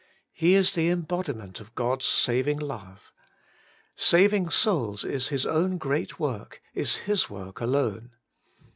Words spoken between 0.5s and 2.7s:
is the em bodiment of God's saving